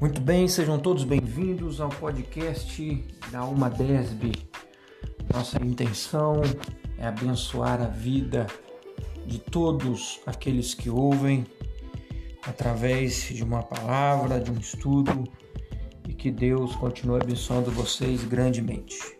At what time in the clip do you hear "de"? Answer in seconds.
9.26-9.38, 13.24-13.44, 14.40-14.50